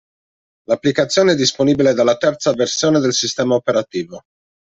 [0.63, 4.21] L'applicazione è disponibile dalla terza versione del sistema operativo.